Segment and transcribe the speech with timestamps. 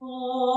[0.00, 0.47] Oh.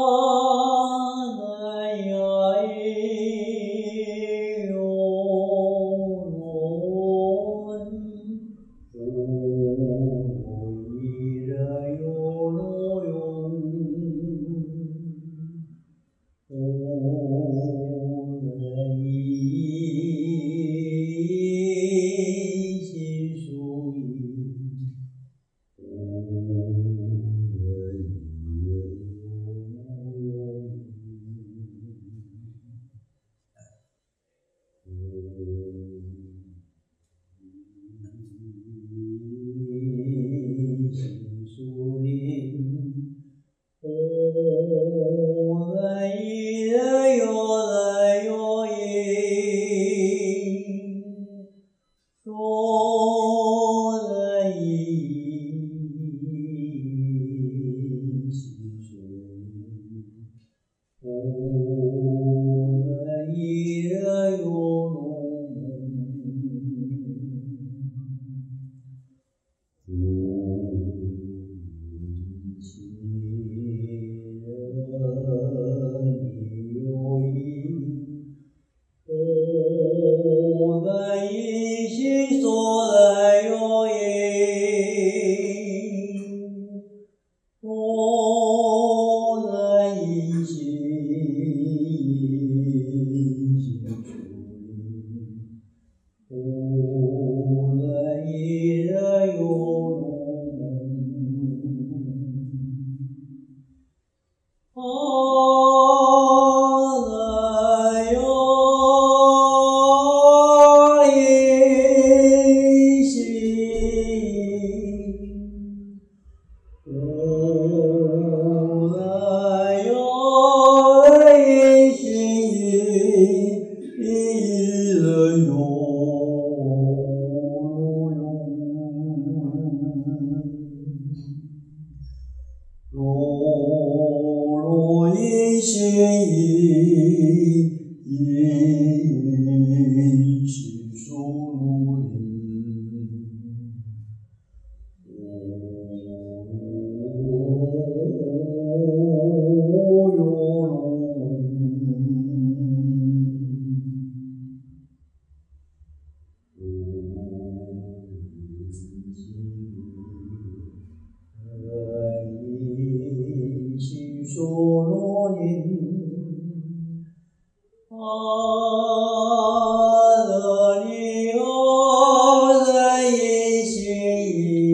[104.84, 105.11] Oh.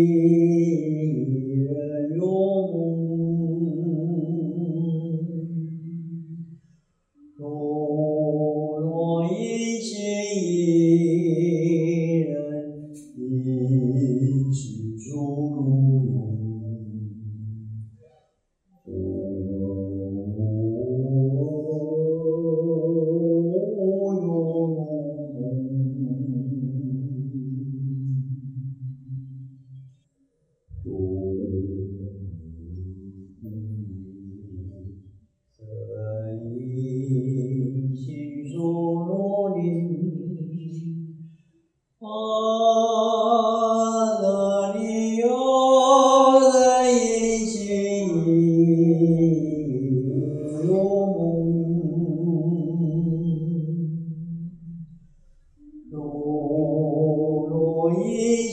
[0.08, 0.37] You.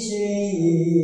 [0.04, 1.00] 心。
[1.00, 1.03] 意